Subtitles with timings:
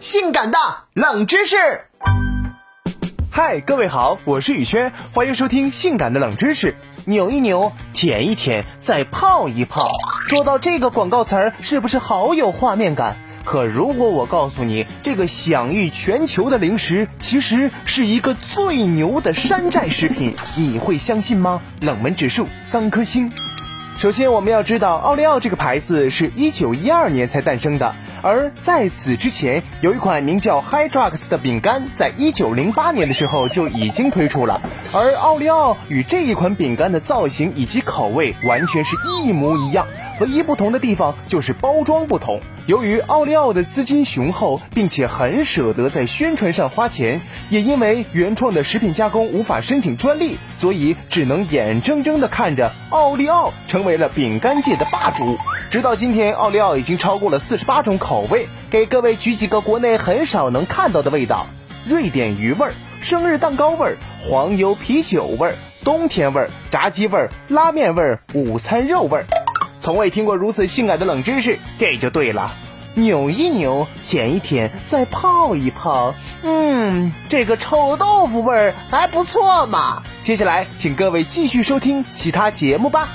[0.00, 0.58] 性感的
[0.94, 1.56] 冷知识。
[3.30, 6.72] 嗨，各位好，我是宇轩，欢迎收听《性感的冷知识》。
[7.04, 9.90] 扭一扭，舔一舔，再泡一泡，
[10.26, 13.18] 说到这个广告词儿，是不是好有画面感？
[13.44, 21.60] 可如果我告诉你，这个享誉全球的零食其实是一个最牛的山寨食品，你会相信吗？
[21.80, 23.30] 冷门指数三颗星。
[23.96, 34.62] 首先，我们要知道，奥利奥这个牌子是一九一二年才诞生的，而在此之前，有一款名叫 Hydrox 的饼干，在一九零八年的时候就已经推出了。
[34.92, 39.86] 而奥利奥与这一款饼干的造型以及口味完全是一模一样，
[40.20, 42.40] 唯一不同的地方就是包装不同。
[42.66, 55.38] 由于奥利奥的资金雄厚，并且很舍得在宣传上花钱，也因为原创的食品加工无法申请专利，所以只能眼睁睁地看着奥利奥成成为了饼干界的霸主。
[55.70, 58.46] 直到今天，奥利奥已经超过了四十八种口味。
[58.68, 61.46] 给各位举几个国内很少能看到的味道：
[61.86, 69.24] 瑞典鱼味儿、生日蛋糕味儿、黄油啤酒味儿、冬天味儿、炸鸡味儿、拉面味儿、午餐肉味儿。
[69.78, 72.52] 从未听过如此性感的冷知识，这就对了。
[72.92, 80.02] 扭一扭，舔一舔，再泡一泡，嗯，这个臭豆腐味儿还不错嘛。
[80.20, 83.08] 接下来，请各位继续收听其他节目吧。